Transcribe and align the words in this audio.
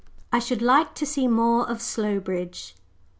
"I 0.33 0.39
SHOULD 0.39 0.61
LIKE 0.63 0.95
TO 0.95 1.05
SEE 1.05 1.27
MORE 1.27 1.69
OF 1.69 1.79
SLOWBRIDGE." 1.79 2.73